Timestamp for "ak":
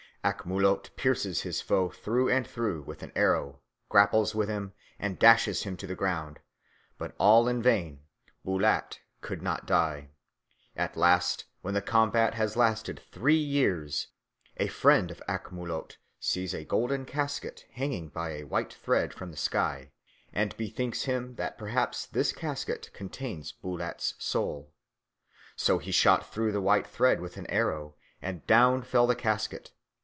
0.23-0.45, 15.27-15.49